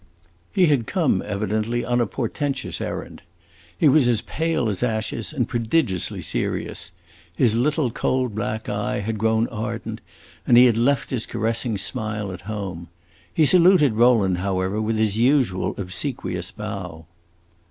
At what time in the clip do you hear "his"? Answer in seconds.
7.37-7.53, 11.11-11.27, 14.97-15.19